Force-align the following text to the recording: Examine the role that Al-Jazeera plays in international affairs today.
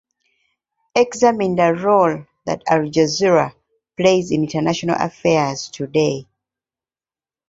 Examine 0.95 1.55
the 1.55 1.75
role 1.75 2.25
that 2.47 2.63
Al-Jazeera 2.67 3.53
plays 3.95 4.31
in 4.31 4.41
international 4.41 4.95
affairs 4.99 5.69
today. 5.69 6.25